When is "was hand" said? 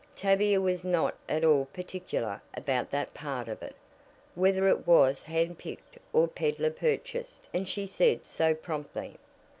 4.87-5.59